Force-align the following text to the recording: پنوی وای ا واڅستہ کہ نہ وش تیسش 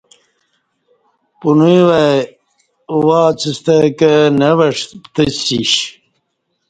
پنوی 1.39 1.79
وای 1.89 2.17
ا 2.93 2.95
واڅستہ 3.07 3.75
کہ 3.99 4.13
نہ 4.39 4.49
وش 4.57 4.77
تیسش 5.13 5.71